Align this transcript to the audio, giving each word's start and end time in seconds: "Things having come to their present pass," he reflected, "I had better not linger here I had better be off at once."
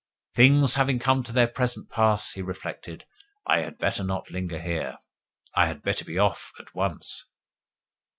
"Things 0.33 0.73
having 0.73 0.97
come 0.97 1.21
to 1.25 1.31
their 1.31 1.45
present 1.47 1.91
pass," 1.91 2.31
he 2.33 2.41
reflected, 2.41 3.05
"I 3.45 3.59
had 3.59 3.77
better 3.77 4.03
not 4.03 4.31
linger 4.31 4.59
here 4.59 4.97
I 5.53 5.67
had 5.67 5.83
better 5.83 6.03
be 6.05 6.17
off 6.17 6.51
at 6.57 6.73
once." 6.73 7.27